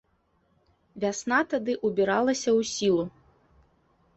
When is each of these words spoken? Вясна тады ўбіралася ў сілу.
Вясна 1.03 1.39
тады 1.51 1.75
ўбіралася 1.91 2.49
ў 2.59 2.71
сілу. 2.73 3.03